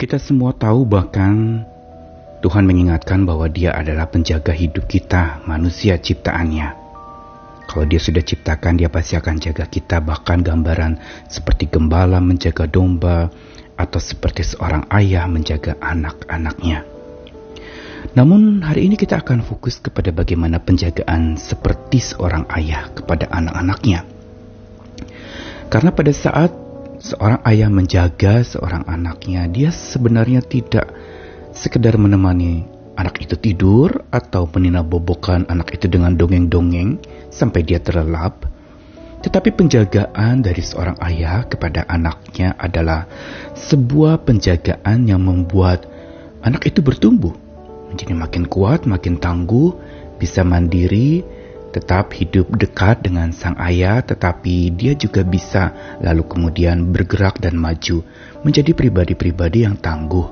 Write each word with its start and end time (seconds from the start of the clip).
Kita 0.00 0.16
semua 0.16 0.56
tahu 0.56 0.88
bahkan 0.88 1.60
Tuhan 2.40 2.64
mengingatkan 2.64 3.28
bahwa 3.28 3.44
dia 3.52 3.76
adalah 3.76 4.08
penjaga 4.08 4.48
hidup 4.48 4.88
kita, 4.88 5.44
manusia 5.44 6.00
ciptaannya. 6.00 6.72
Kalau 7.68 7.84
dia 7.84 8.00
sudah 8.00 8.24
ciptakan, 8.24 8.80
dia 8.80 8.88
pasti 8.88 9.20
akan 9.20 9.36
jaga 9.36 9.68
kita, 9.68 10.00
bahkan 10.00 10.40
gambaran 10.40 10.96
seperti 11.28 11.68
gembala 11.68 12.16
menjaga 12.16 12.64
domba, 12.64 13.28
atau 13.76 14.00
seperti 14.00 14.40
seorang 14.40 14.88
ayah 14.88 15.28
menjaga 15.28 15.76
anak-anaknya. 15.84 16.80
Namun 18.16 18.64
hari 18.64 18.88
ini 18.88 18.96
kita 18.96 19.20
akan 19.20 19.44
fokus 19.44 19.84
kepada 19.84 20.16
bagaimana 20.16 20.64
penjagaan 20.64 21.36
seperti 21.36 22.00
seorang 22.00 22.48
ayah 22.56 22.88
kepada 22.88 23.28
anak-anaknya. 23.28 24.08
Karena 25.68 25.92
pada 25.92 26.12
saat 26.16 26.69
seorang 27.00 27.40
ayah 27.48 27.72
menjaga 27.72 28.44
seorang 28.44 28.84
anaknya, 28.84 29.48
dia 29.48 29.72
sebenarnya 29.72 30.44
tidak 30.44 30.92
sekedar 31.50 31.96
menemani 31.96 32.68
anak 32.94 33.24
itu 33.24 33.34
tidur 33.40 34.04
atau 34.12 34.44
menina 34.52 34.84
bobokan 34.84 35.48
anak 35.48 35.72
itu 35.80 35.88
dengan 35.88 36.12
dongeng-dongeng 36.14 37.00
sampai 37.32 37.64
dia 37.64 37.80
terlelap. 37.80 38.44
Tetapi 39.20 39.52
penjagaan 39.52 40.44
dari 40.44 40.60
seorang 40.64 40.96
ayah 41.04 41.44
kepada 41.44 41.84
anaknya 41.88 42.56
adalah 42.56 43.08
sebuah 43.56 44.24
penjagaan 44.24 45.08
yang 45.08 45.20
membuat 45.20 45.88
anak 46.44 46.68
itu 46.68 46.80
bertumbuh 46.80 47.32
menjadi 47.92 48.14
makin 48.16 48.44
kuat, 48.48 48.88
makin 48.88 49.18
tangguh, 49.18 49.76
bisa 50.16 50.44
mandiri, 50.44 51.24
tetap 51.70 52.10
hidup 52.18 52.50
dekat 52.58 53.06
dengan 53.06 53.30
sang 53.30 53.54
ayah, 53.62 54.02
tetapi 54.02 54.74
dia 54.74 54.98
juga 54.98 55.22
bisa 55.22 55.96
lalu 56.02 56.26
kemudian 56.26 56.90
bergerak 56.90 57.38
dan 57.38 57.54
maju 57.54 58.02
menjadi 58.42 58.74
pribadi-pribadi 58.74 59.62
yang 59.64 59.78
tangguh, 59.78 60.26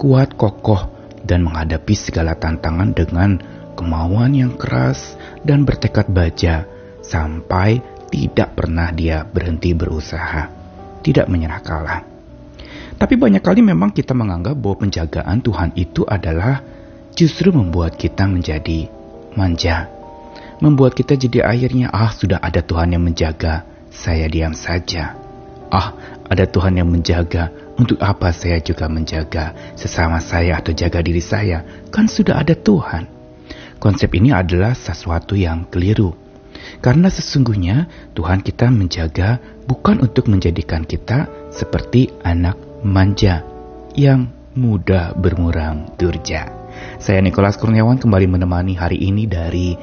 kuat, 0.00 0.32
kokoh, 0.34 0.88
dan 1.28 1.44
menghadapi 1.44 1.92
segala 1.92 2.32
tantangan 2.40 2.96
dengan 2.96 3.36
kemauan 3.76 4.32
yang 4.32 4.56
keras 4.56 5.14
dan 5.44 5.68
bertekad 5.68 6.08
baja 6.08 6.64
sampai 7.04 7.84
tidak 8.08 8.56
pernah 8.56 8.88
dia 8.88 9.28
berhenti 9.28 9.76
berusaha, 9.76 10.48
tidak 11.04 11.28
menyerah 11.28 11.60
kalah. 11.60 12.00
Tapi 12.98 13.14
banyak 13.14 13.44
kali 13.44 13.62
memang 13.62 13.94
kita 13.94 14.16
menganggap 14.16 14.58
bahwa 14.58 14.88
penjagaan 14.88 15.38
Tuhan 15.44 15.70
itu 15.78 16.02
adalah 16.08 16.64
justru 17.14 17.54
membuat 17.54 17.94
kita 17.94 18.26
menjadi 18.26 18.90
manja 19.38 19.97
membuat 20.58 20.94
kita 20.98 21.14
jadi 21.14 21.46
akhirnya 21.46 21.90
ah 21.90 22.10
sudah 22.10 22.42
ada 22.42 22.62
Tuhan 22.62 22.94
yang 22.94 23.02
menjaga, 23.02 23.66
saya 23.90 24.26
diam 24.26 24.54
saja. 24.54 25.14
Ah, 25.68 25.92
ada 26.28 26.48
Tuhan 26.48 26.80
yang 26.80 26.88
menjaga, 26.88 27.52
untuk 27.78 28.02
apa 28.02 28.34
saya 28.34 28.58
juga 28.58 28.90
menjaga 28.90 29.54
sesama 29.78 30.18
saya 30.18 30.58
atau 30.58 30.74
jaga 30.74 30.98
diri 30.98 31.22
saya? 31.22 31.62
Kan 31.94 32.10
sudah 32.10 32.42
ada 32.42 32.58
Tuhan. 32.58 33.06
Konsep 33.78 34.10
ini 34.18 34.34
adalah 34.34 34.74
sesuatu 34.74 35.38
yang 35.38 35.70
keliru. 35.70 36.10
Karena 36.82 37.06
sesungguhnya 37.06 37.86
Tuhan 38.18 38.42
kita 38.42 38.66
menjaga 38.74 39.38
bukan 39.64 40.02
untuk 40.02 40.26
menjadikan 40.26 40.82
kita 40.82 41.30
seperti 41.54 42.10
anak 42.26 42.58
manja 42.82 43.46
yang 43.94 44.34
mudah 44.58 45.14
bermurang 45.14 45.94
durja. 45.94 46.50
Saya 46.98 47.22
Nikolas 47.22 47.54
Kurniawan 47.58 48.02
kembali 48.02 48.26
menemani 48.26 48.74
hari 48.74 48.98
ini 48.98 49.30
dari 49.30 49.78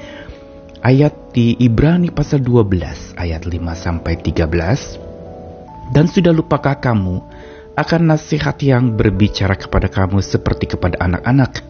ayat 0.86 1.34
di 1.34 1.58
Ibrani 1.58 2.14
pasal 2.14 2.46
12 2.46 3.18
ayat 3.18 3.50
5 3.50 3.58
sampai 3.74 4.22
13 4.22 5.90
dan 5.98 6.06
sudah 6.06 6.30
lupakah 6.30 6.78
kamu 6.78 7.26
akan 7.74 8.02
nasihat 8.06 8.54
yang 8.62 8.94
berbicara 8.94 9.58
kepada 9.58 9.90
kamu 9.90 10.22
seperti 10.22 10.78
kepada 10.78 11.02
anak-anak? 11.02 11.66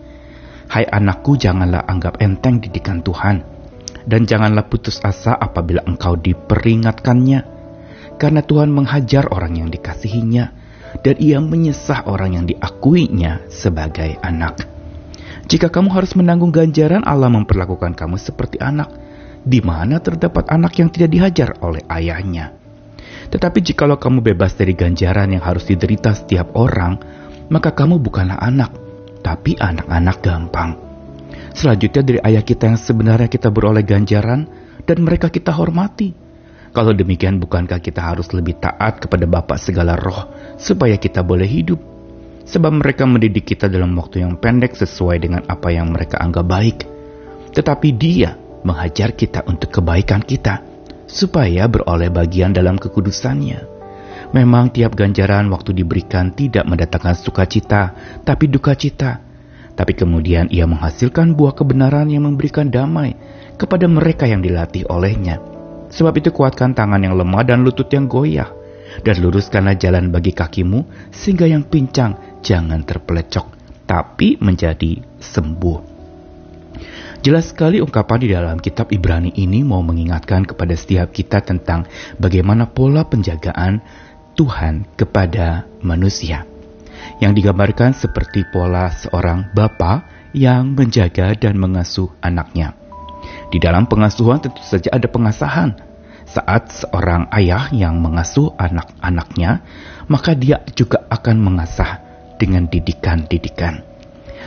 Hai 0.67 0.83
anakku 0.83 1.39
janganlah 1.39 1.87
anggap 1.87 2.19
enteng 2.19 2.59
didikan 2.59 2.99
Tuhan. 2.99 3.55
Dan 4.05 4.29
janganlah 4.29 4.69
putus 4.69 5.01
asa 5.01 5.33
apabila 5.33 5.81
engkau 5.87 6.13
diperingatkannya. 6.19 7.39
Karena 8.21 8.41
Tuhan 8.45 8.69
menghajar 8.69 9.31
orang 9.33 9.65
yang 9.65 9.69
dikasihinya 9.73 10.45
dan 11.01 11.15
ia 11.17 11.41
menyesah 11.41 12.05
orang 12.05 12.37
yang 12.37 12.45
diakuinya 12.45 13.47
sebagai 13.49 14.19
anak. 14.21 14.75
Jika 15.45 15.73
kamu 15.73 15.89
harus 15.89 16.13
menanggung 16.13 16.53
ganjaran, 16.53 17.01
Allah 17.05 17.33
memperlakukan 17.33 17.97
kamu 17.97 18.21
seperti 18.21 18.61
anak 18.61 19.04
di 19.45 19.61
mana 19.61 20.01
terdapat 20.01 20.49
anak 20.49 20.81
yang 20.81 20.89
tidak 20.89 21.13
dihajar 21.13 21.49
oleh 21.61 21.85
ayahnya. 21.85 22.57
Tetapi 23.29 23.61
jikalau 23.61 24.01
kamu 24.01 24.25
bebas 24.33 24.57
dari 24.57 24.73
ganjaran 24.73 25.29
yang 25.29 25.45
harus 25.45 25.69
diderita 25.69 26.17
setiap 26.17 26.57
orang, 26.57 26.97
maka 27.53 27.73
kamu 27.77 28.01
bukanlah 28.01 28.41
anak, 28.41 28.73
tapi 29.21 29.53
anak-anak 29.57 30.17
gampang. 30.25 30.71
Selanjutnya 31.55 32.01
dari 32.03 32.19
ayah 32.25 32.43
kita 32.43 32.73
yang 32.73 32.79
sebenarnya 32.81 33.29
kita 33.31 33.53
beroleh 33.53 33.85
ganjaran 33.85 34.49
dan 34.83 34.97
mereka 35.01 35.31
kita 35.31 35.53
hormati. 35.53 36.11
Kalau 36.75 36.91
demikian 36.91 37.39
bukankah 37.39 37.79
kita 37.79 38.03
harus 38.03 38.27
lebih 38.35 38.59
taat 38.59 38.99
kepada 38.99 39.23
Bapak 39.23 39.55
segala 39.55 39.95
roh 39.95 40.27
supaya 40.59 40.99
kita 40.99 41.23
boleh 41.23 41.47
hidup? 41.47 41.79
Sebab 42.45 42.83
mereka 42.83 43.07
mendidik 43.07 43.55
kita 43.55 43.71
dalam 43.71 43.95
waktu 43.95 44.21
yang 44.21 44.37
pendek 44.37 44.75
sesuai 44.75 45.17
dengan 45.17 45.41
apa 45.47 45.71
yang 45.71 45.89
mereka 45.95 46.19
anggap 46.19 46.45
baik. 46.45 46.77
Tetapi 47.55 47.89
dia 47.95 48.35
menghajar 48.65 49.13
kita 49.13 49.45
untuk 49.45 49.69
kebaikan 49.79 50.25
kita, 50.25 50.65
supaya 51.05 51.69
beroleh 51.69 52.09
bagian 52.09 52.51
dalam 52.51 52.81
kekudusannya. 52.81 53.77
Memang 54.33 54.73
tiap 54.73 54.97
ganjaran 54.97 55.47
waktu 55.53 55.71
diberikan 55.71 56.33
tidak 56.33 56.65
mendatangkan 56.65 57.15
sukacita, 57.15 57.93
tapi 58.25 58.49
duka 58.49 58.73
cita. 58.73 59.21
Tapi 59.75 59.93
kemudian 59.95 60.49
ia 60.49 60.65
menghasilkan 60.65 61.37
buah 61.37 61.53
kebenaran 61.53 62.09
yang 62.09 62.25
memberikan 62.25 62.67
damai 62.67 63.15
kepada 63.55 63.85
mereka 63.87 64.25
yang 64.25 64.43
dilatih 64.43 64.87
olehnya. 64.91 65.39
Sebab 65.91 66.11
itu 66.19 66.33
kuatkan 66.33 66.73
tangan 66.73 66.99
yang 66.99 67.15
lemah 67.15 67.43
dan 67.45 67.63
lutut 67.63 67.87
yang 67.93 68.09
goyah, 68.09 68.49
dan 69.05 69.15
luruskanlah 69.21 69.79
jalan 69.79 70.09
bagi 70.09 70.35
kakimu, 70.35 71.11
sehingga 71.13 71.45
yang 71.47 71.63
pincang 71.67 72.41
jangan 72.41 72.83
terpelecok, 72.83 73.55
tapi 73.87 74.35
menjadi 74.41 74.99
sembuh. 75.21 75.94
Jelas 77.25 77.49
sekali 77.49 77.81
ungkapan 77.81 78.21
di 78.21 78.29
dalam 78.29 78.61
kitab 78.61 78.93
Ibrani 78.93 79.33
ini 79.33 79.65
mau 79.65 79.81
mengingatkan 79.81 80.45
kepada 80.45 80.77
setiap 80.77 81.09
kita 81.09 81.41
tentang 81.41 81.89
bagaimana 82.21 82.69
pola 82.69 83.01
penjagaan 83.01 83.81
Tuhan 84.37 84.85
kepada 84.93 85.65
manusia. 85.81 86.45
Yang 87.17 87.41
digambarkan 87.41 87.97
seperti 87.97 88.45
pola 88.53 88.93
seorang 88.93 89.49
bapa 89.57 90.05
yang 90.37 90.77
menjaga 90.77 91.33
dan 91.33 91.57
mengasuh 91.57 92.13
anaknya. 92.21 92.77
Di 93.49 93.57
dalam 93.57 93.89
pengasuhan 93.89 94.45
tentu 94.45 94.61
saja 94.61 94.93
ada 94.93 95.09
pengasahan. 95.09 95.81
Saat 96.29 96.77
seorang 96.77 97.25
ayah 97.33 97.73
yang 97.73 98.05
mengasuh 98.05 98.53
anak-anaknya, 98.53 99.65
maka 100.05 100.37
dia 100.37 100.61
juga 100.77 101.09
akan 101.09 101.41
mengasah 101.41 102.05
dengan 102.37 102.69
didikan-didikan. 102.69 103.94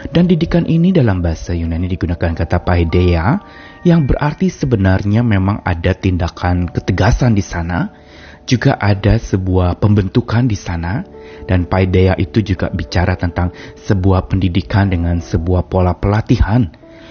Dan 0.08 0.30
didikan 0.30 0.64
ini 0.64 0.94
dalam 0.94 1.18
bahasa 1.18 1.52
Yunani 1.52 1.90
digunakan 1.90 2.32
kata 2.34 2.62
paideia 2.62 3.42
yang 3.82 4.06
berarti 4.06 4.50
sebenarnya 4.50 5.26
memang 5.26 5.62
ada 5.66 5.94
tindakan 5.94 6.70
ketegasan 6.70 7.34
di 7.34 7.42
sana, 7.42 7.90
juga 8.48 8.80
ada 8.80 9.20
sebuah 9.20 9.76
pembentukan 9.76 10.48
di 10.48 10.56
sana 10.56 11.04
dan 11.44 11.68
paideia 11.68 12.16
itu 12.16 12.40
juga 12.40 12.72
bicara 12.72 13.12
tentang 13.18 13.52
sebuah 13.76 14.24
pendidikan 14.24 14.88
dengan 14.88 15.20
sebuah 15.20 15.68
pola 15.68 15.92
pelatihan 15.92 16.64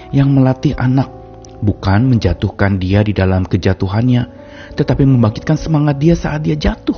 yang 0.10 0.34
melatih 0.34 0.74
anak 0.74 1.18
bukan 1.62 2.10
menjatuhkan 2.10 2.78
dia 2.78 3.02
di 3.02 3.14
dalam 3.14 3.46
kejatuhannya, 3.46 4.30
tetapi 4.78 5.04
membangkitkan 5.06 5.58
semangat 5.58 5.98
dia 5.98 6.14
saat 6.14 6.46
dia 6.46 6.58
jatuh. 6.58 6.98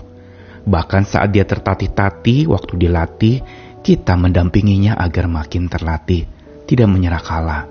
Bahkan 0.68 1.08
saat 1.08 1.32
dia 1.32 1.48
tertatih-tatih 1.48 2.52
waktu 2.52 2.74
dilatih, 2.76 3.36
kita 3.80 4.14
mendampinginya 4.20 5.00
agar 5.00 5.26
makin 5.32 5.72
terlatih, 5.72 6.28
tidak 6.68 6.88
menyerah 6.92 7.24
kalah. 7.24 7.64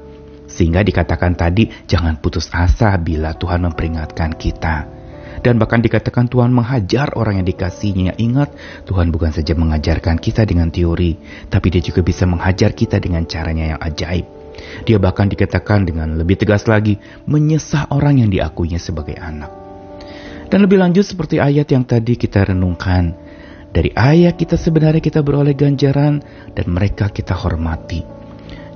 Sehingga 0.48 0.80
dikatakan 0.80 1.36
tadi, 1.36 1.68
jangan 1.84 2.16
putus 2.16 2.48
asa 2.50 2.96
bila 2.96 3.36
Tuhan 3.36 3.68
memperingatkan 3.68 4.32
kita. 4.32 4.88
Dan 5.38 5.60
bahkan 5.60 5.78
dikatakan 5.78 6.26
Tuhan 6.26 6.50
menghajar 6.50 7.14
orang 7.14 7.44
yang 7.44 7.46
dikasihnya. 7.46 8.18
Ingat, 8.18 8.50
Tuhan 8.88 9.14
bukan 9.14 9.30
saja 9.30 9.54
mengajarkan 9.54 10.18
kita 10.18 10.42
dengan 10.48 10.72
teori, 10.72 11.14
tapi 11.46 11.70
dia 11.70 11.84
juga 11.84 12.02
bisa 12.02 12.26
menghajar 12.26 12.74
kita 12.74 12.98
dengan 12.98 13.22
caranya 13.28 13.76
yang 13.76 13.80
ajaib. 13.80 14.26
Dia 14.82 14.98
bahkan 14.98 15.30
dikatakan 15.30 15.86
dengan 15.86 16.18
lebih 16.18 16.40
tegas 16.40 16.66
lagi, 16.66 16.98
menyesah 17.30 17.94
orang 17.94 18.24
yang 18.24 18.30
diakuinya 18.32 18.82
sebagai 18.82 19.14
anak. 19.14 19.52
Dan 20.48 20.64
lebih 20.64 20.80
lanjut 20.80 21.04
seperti 21.04 21.38
ayat 21.38 21.68
yang 21.70 21.84
tadi 21.84 22.16
kita 22.16 22.50
renungkan, 22.50 23.14
dari 23.78 23.94
ayah 23.94 24.34
kita 24.34 24.58
sebenarnya 24.58 24.98
kita 24.98 25.22
beroleh 25.22 25.54
ganjaran 25.54 26.18
dan 26.50 26.66
mereka 26.66 27.14
kita 27.14 27.38
hormati. 27.38 28.02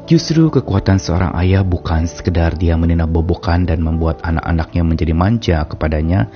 Justru 0.07 0.47
kekuatan 0.55 1.03
seorang 1.03 1.35
ayah 1.43 1.67
bukan 1.67 2.07
sekedar 2.07 2.55
dia 2.55 2.79
menina 2.79 3.11
bobokan 3.11 3.67
dan 3.67 3.83
membuat 3.83 4.23
anak-anaknya 4.23 4.83
menjadi 4.87 5.15
manja 5.15 5.59
kepadanya, 5.67 6.31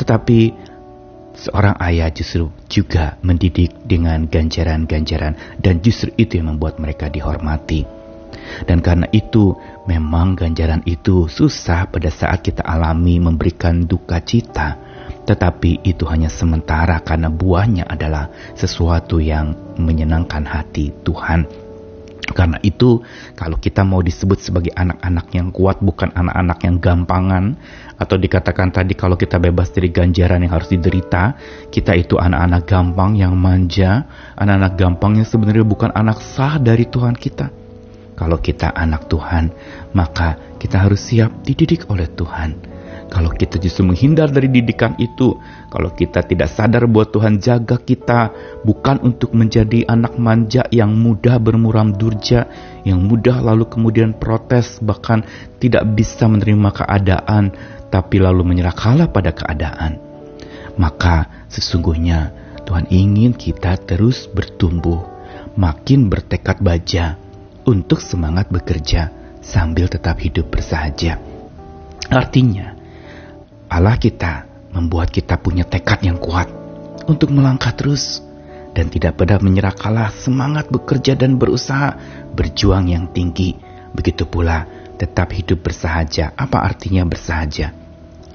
tetapi 0.00 0.56
Seorang 1.36 1.76
ayah 1.84 2.08
justru 2.08 2.48
juga 2.64 3.20
mendidik 3.20 3.84
dengan 3.84 4.24
ganjaran-ganjaran 4.24 5.60
dan 5.60 5.84
justru 5.84 6.08
itu 6.16 6.40
yang 6.40 6.56
membuat 6.56 6.80
mereka 6.80 7.12
dihormati. 7.12 7.84
Dan 8.64 8.80
karena 8.80 9.04
itu 9.12 9.52
memang 9.84 10.32
ganjaran 10.32 10.80
itu 10.88 11.28
susah 11.28 11.92
pada 11.92 12.08
saat 12.08 12.40
kita 12.40 12.64
alami 12.64 13.20
memberikan 13.20 13.84
duka 13.84 14.24
cita. 14.24 14.80
Tetapi 15.26 15.82
itu 15.82 16.06
hanya 16.06 16.30
sementara 16.30 17.02
karena 17.02 17.26
buahnya 17.26 17.90
adalah 17.90 18.30
sesuatu 18.54 19.18
yang 19.18 19.74
menyenangkan 19.74 20.46
hati 20.46 20.94
Tuhan. 21.02 21.66
Karena 22.26 22.58
itu, 22.66 23.00
kalau 23.38 23.54
kita 23.54 23.86
mau 23.86 24.02
disebut 24.02 24.42
sebagai 24.42 24.74
anak-anak 24.74 25.26
yang 25.30 25.54
kuat, 25.54 25.78
bukan 25.78 26.10
anak-anak 26.10 26.58
yang 26.66 26.76
gampangan, 26.82 27.44
atau 27.96 28.16
dikatakan 28.18 28.74
tadi 28.74 28.98
kalau 28.98 29.14
kita 29.14 29.38
bebas 29.38 29.70
dari 29.70 29.94
ganjaran 29.94 30.42
yang 30.42 30.52
harus 30.52 30.68
diderita, 30.68 31.38
kita 31.70 31.94
itu 31.94 32.18
anak-anak 32.18 32.66
gampang 32.66 33.14
yang 33.14 33.32
manja, 33.38 34.10
anak-anak 34.34 34.74
gampang 34.74 35.12
yang 35.22 35.28
sebenarnya 35.28 35.62
bukan 35.62 35.94
anak 35.94 36.18
sah 36.18 36.58
dari 36.58 36.90
Tuhan 36.90 37.14
kita. 37.14 37.46
Kalau 38.16 38.40
kita 38.42 38.74
anak 38.74 39.06
Tuhan, 39.06 39.52
maka 39.94 40.58
kita 40.58 40.82
harus 40.82 41.06
siap 41.06 41.30
dididik 41.46 41.86
oleh 41.92 42.10
Tuhan 42.10 42.75
kalau 43.16 43.32
kita 43.32 43.56
justru 43.56 43.80
menghindar 43.80 44.28
dari 44.28 44.52
didikan 44.52 44.92
itu, 45.00 45.40
kalau 45.72 45.88
kita 45.88 46.20
tidak 46.20 46.52
sadar 46.52 46.84
bahwa 46.84 47.08
Tuhan 47.08 47.40
jaga 47.40 47.80
kita 47.80 48.28
bukan 48.60 49.00
untuk 49.00 49.32
menjadi 49.32 49.88
anak 49.88 50.20
manja 50.20 50.68
yang 50.68 50.92
mudah 50.92 51.40
bermuram 51.40 51.96
durja, 51.96 52.44
yang 52.84 53.00
mudah 53.00 53.40
lalu 53.40 53.72
kemudian 53.72 54.12
protes 54.20 54.84
bahkan 54.84 55.24
tidak 55.56 55.88
bisa 55.96 56.28
menerima 56.28 56.76
keadaan 56.76 57.56
tapi 57.88 58.20
lalu 58.20 58.44
menyerah 58.44 58.76
kalah 58.76 59.08
pada 59.08 59.32
keadaan. 59.32 59.96
Maka 60.76 61.48
sesungguhnya 61.48 62.36
Tuhan 62.68 62.84
ingin 62.92 63.32
kita 63.32 63.80
terus 63.80 64.28
bertumbuh, 64.28 65.00
makin 65.56 66.12
bertekad 66.12 66.60
baja 66.60 67.16
untuk 67.64 68.04
semangat 68.04 68.52
bekerja 68.52 69.08
sambil 69.40 69.88
tetap 69.88 70.20
hidup 70.20 70.52
bersahaja. 70.52 71.16
Artinya, 72.12 72.75
Allah 73.66 73.98
kita 73.98 74.46
membuat 74.70 75.10
kita 75.10 75.40
punya 75.40 75.66
tekad 75.66 76.04
yang 76.04 76.20
kuat 76.20 76.46
untuk 77.10 77.32
melangkah 77.32 77.72
terus 77.74 78.22
dan 78.76 78.92
tidak 78.92 79.16
pada 79.16 79.40
menyerah 79.40 79.72
kalah 79.72 80.12
semangat 80.12 80.68
bekerja 80.68 81.16
dan 81.16 81.40
berusaha 81.40 81.96
berjuang 82.36 82.92
yang 82.92 83.08
tinggi. 83.08 83.56
Begitu 83.96 84.28
pula 84.28 84.68
tetap 85.00 85.32
hidup 85.32 85.64
bersahaja. 85.64 86.36
Apa 86.36 86.60
artinya 86.60 87.08
bersahaja? 87.08 87.72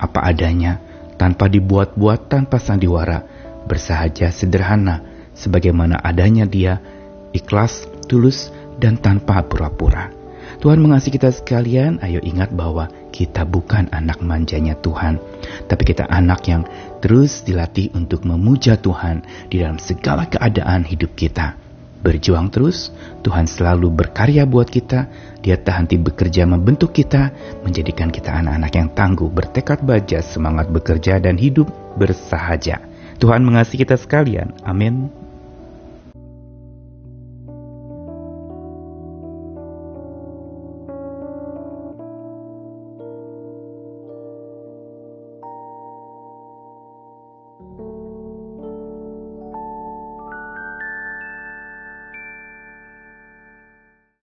Apa 0.01 0.25
adanya, 0.25 0.81
tanpa 1.21 1.45
dibuat-buat, 1.45 2.25
tanpa 2.25 2.57
sandiwara, 2.57 3.21
bersahaja 3.69 4.33
sederhana, 4.33 5.05
sebagaimana 5.37 6.01
adanya 6.01 6.49
dia, 6.49 6.81
ikhlas, 7.29 7.85
tulus, 8.09 8.49
dan 8.81 8.97
tanpa 8.97 9.45
pura-pura. 9.45 10.20
Tuhan 10.61 10.77
mengasihi 10.77 11.17
kita 11.17 11.33
sekalian, 11.33 11.97
ayo 12.05 12.21
ingat 12.21 12.53
bahwa 12.53 12.85
kita 13.09 13.49
bukan 13.49 13.89
anak 13.89 14.21
manjanya 14.21 14.77
Tuhan, 14.77 15.17
tapi 15.65 15.89
kita 15.89 16.05
anak 16.05 16.45
yang 16.45 16.69
terus 17.01 17.41
dilatih 17.41 17.89
untuk 17.97 18.21
memuja 18.29 18.77
Tuhan 18.77 19.25
di 19.49 19.57
dalam 19.57 19.81
segala 19.81 20.29
keadaan 20.29 20.85
hidup 20.85 21.17
kita. 21.17 21.57
Berjuang 22.05 22.53
terus, 22.53 22.93
Tuhan 23.25 23.49
selalu 23.49 23.89
berkarya 23.89 24.45
buat 24.45 24.69
kita, 24.69 25.09
Dia 25.41 25.57
tak 25.57 25.85
henti 25.85 25.97
bekerja 25.97 26.45
membentuk 26.45 26.93
kita, 26.93 27.33
menjadikan 27.65 28.13
kita 28.13 28.29
anak-anak 28.29 28.73
yang 28.77 28.89
tangguh, 28.93 29.33
bertekad 29.33 29.81
baja, 29.81 30.21
semangat 30.21 30.69
bekerja 30.69 31.17
dan 31.17 31.41
hidup 31.41 31.73
bersahaja. 31.97 32.85
Tuhan 33.17 33.41
mengasihi 33.41 33.81
kita 33.81 33.97
sekalian. 33.97 34.53
Amin. 34.61 35.20